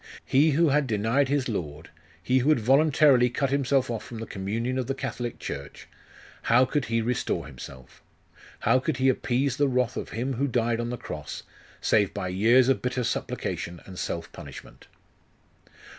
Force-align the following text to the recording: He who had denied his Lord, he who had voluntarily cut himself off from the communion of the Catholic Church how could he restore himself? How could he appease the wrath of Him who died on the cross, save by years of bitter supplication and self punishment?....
He 0.25 0.53
who 0.57 0.69
had 0.69 0.87
denied 0.87 1.27
his 1.29 1.47
Lord, 1.47 1.91
he 2.23 2.39
who 2.39 2.49
had 2.49 2.59
voluntarily 2.59 3.29
cut 3.29 3.51
himself 3.51 3.91
off 3.91 4.03
from 4.03 4.17
the 4.17 4.25
communion 4.25 4.79
of 4.79 4.87
the 4.87 4.95
Catholic 4.95 5.37
Church 5.37 5.87
how 6.41 6.65
could 6.65 6.85
he 6.85 7.03
restore 7.03 7.45
himself? 7.45 8.01
How 8.61 8.79
could 8.79 8.97
he 8.97 9.09
appease 9.09 9.57
the 9.57 9.67
wrath 9.69 9.97
of 9.97 10.09
Him 10.09 10.33
who 10.33 10.47
died 10.47 10.79
on 10.79 10.89
the 10.89 10.97
cross, 10.97 11.43
save 11.81 12.15
by 12.15 12.29
years 12.29 12.67
of 12.67 12.81
bitter 12.81 13.03
supplication 13.03 13.79
and 13.85 13.99
self 13.99 14.31
punishment?.... 14.31 14.87